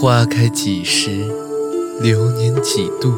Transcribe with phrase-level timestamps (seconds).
[0.00, 1.26] 花开几时，
[2.00, 3.12] 流年几度，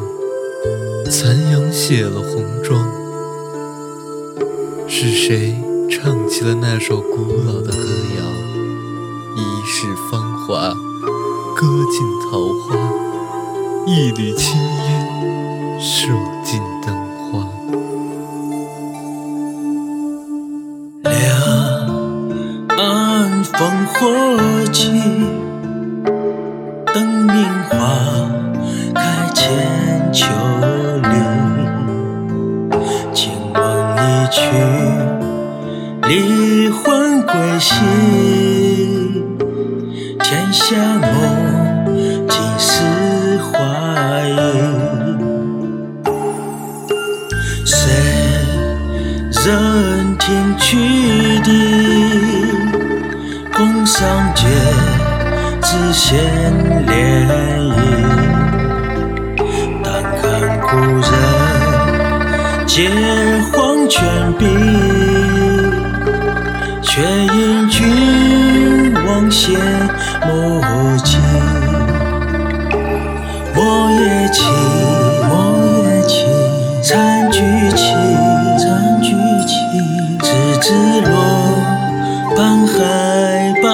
[1.11, 2.89] 残阳卸了红妆。
[4.87, 5.55] 是谁
[5.87, 7.83] 唱起了那首古老的歌
[8.17, 8.25] 谣？
[9.37, 10.73] 一世芳华，
[11.55, 12.75] 歌尽桃花，
[13.85, 16.07] 一缕青烟，数
[16.43, 17.47] 尽灯花。
[21.03, 21.13] 两
[22.69, 24.89] 岸烽火起。
[29.41, 29.49] 千
[30.13, 30.23] 秋
[31.01, 31.17] 里，
[33.11, 33.59] 惊梦
[33.97, 34.39] 一曲，
[36.03, 37.73] 离魂归兮。
[40.19, 41.09] 天下梦，
[42.27, 42.83] 尽是
[43.41, 43.49] 花
[44.27, 44.37] 影。
[47.65, 47.89] 谁
[49.43, 50.77] 人听曲
[51.43, 51.49] 笛，
[53.51, 54.45] 共赏绝。
[55.63, 56.13] 只羡
[56.85, 56.89] 涟
[57.31, 58.00] 漪，
[60.71, 62.89] 故人皆
[63.51, 64.01] 黄泉
[64.39, 64.45] 碧，
[66.81, 69.57] 却因君王羡
[70.25, 70.61] 莫
[71.03, 71.17] 及。
[73.53, 74.43] 莫夜起，
[75.27, 75.29] 莫
[75.83, 76.23] 夜起，
[76.81, 77.41] 残菊
[77.75, 77.93] 起，
[78.57, 79.11] 残菊
[79.45, 79.53] 起，
[80.21, 81.13] 枝枝落，
[82.37, 82.73] 半海
[83.61, 83.67] 白。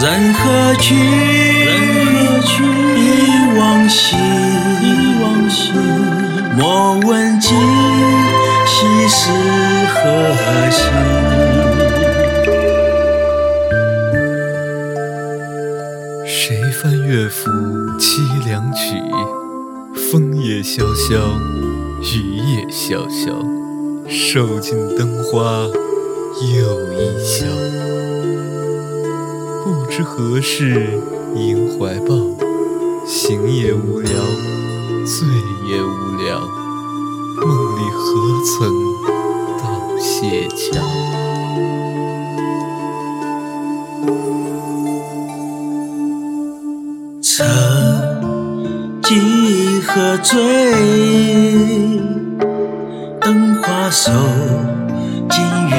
[0.00, 1.17] 人何去？
[4.16, 5.72] 忆往昔。
[6.56, 7.56] 莫问今
[8.66, 9.30] 夕是
[9.94, 10.00] 何
[10.70, 10.82] 夕。
[16.26, 17.50] 谁翻乐府
[17.98, 18.96] 凄凉曲？
[20.10, 21.16] 风也萧萧，
[22.00, 23.32] 雨也萧萧，
[24.08, 25.66] 受尽灯花
[26.54, 27.46] 又一宵。
[29.64, 30.86] 不知何事
[31.34, 32.14] 萦怀抱，
[33.08, 34.10] 醒也无聊，
[35.06, 35.26] 醉
[35.66, 36.38] 也无聊，
[37.38, 38.04] 梦里何
[38.44, 38.70] 曾
[39.56, 39.64] 到
[39.98, 40.78] 谢桥？
[47.22, 47.34] 曾
[49.02, 49.08] 几
[49.86, 50.36] 何醉，
[53.22, 54.12] 灯花瘦，
[55.30, 55.72] 今欲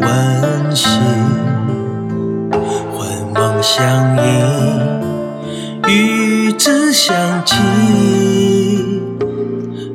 [0.00, 0.88] 问心。
[3.66, 3.82] 相
[4.18, 4.93] 映，
[6.94, 7.56] 与子相期，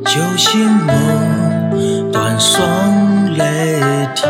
[0.03, 3.79] 旧心梦断霜泪
[4.13, 4.29] 停。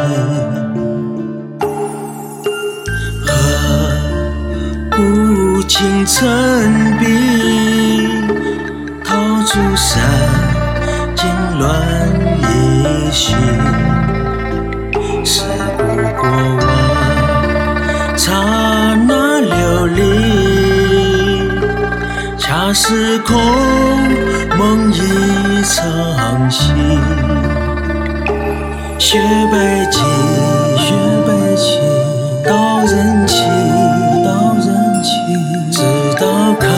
[3.25, 3.31] 何
[4.91, 6.29] 故倾城
[6.99, 7.07] 壁，
[9.03, 9.15] 桃
[9.47, 10.03] 朱伞，
[11.15, 11.67] 惊乱
[12.43, 12.43] 衣
[13.11, 13.35] 袖。
[15.25, 15.41] 是
[15.75, 15.81] 故
[16.21, 16.67] 过往，
[22.69, 23.35] 恰似空
[24.55, 24.99] 梦一
[25.63, 26.71] 场戏。
[28.99, 29.19] 雪
[29.51, 29.97] 白起，
[30.77, 30.93] 雪
[31.25, 31.79] 白起，
[32.47, 33.43] 道人情，
[34.23, 34.67] 道人
[35.01, 35.81] 情，直
[36.21, 36.69] 到看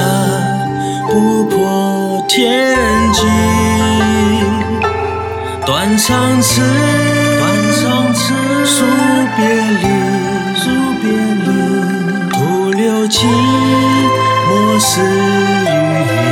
[1.10, 2.78] 不破天
[3.12, 3.28] 际。
[5.66, 6.62] 断肠词，
[7.38, 8.34] 断肠词，
[8.66, 8.86] 诉
[9.36, 9.46] 别
[9.82, 9.84] 离，
[10.56, 10.70] 诉
[11.02, 11.50] 别离。
[12.30, 13.28] 徒留情，
[14.84, 16.31] 是雨夜。